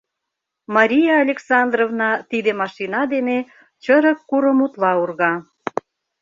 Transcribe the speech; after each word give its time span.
Мария 0.75 1.13
Александровна 1.25 2.11
тиде 2.29 2.51
машина 2.61 3.01
дене 3.13 3.37
чырык 3.83 4.19
курым 4.29 4.59
утла 4.65 4.91
урга. 5.03 5.33